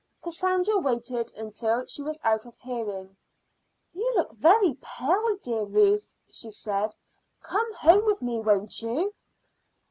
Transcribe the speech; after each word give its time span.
Cassandra 0.23 0.79
waited 0.79 1.31
until 1.37 1.85
she 1.85 2.01
was 2.01 2.19
out 2.23 2.47
of 2.47 2.57
hearing. 2.57 3.15
"You 3.93 4.11
look 4.15 4.31
very 4.31 4.73
pale, 4.81 5.37
dear 5.43 5.61
Ruth," 5.63 6.17
she 6.31 6.49
said. 6.49 6.95
"Come 7.43 7.71
home 7.75 8.05
with 8.05 8.19
me, 8.19 8.39
won't 8.39 8.81
you?" 8.81 9.13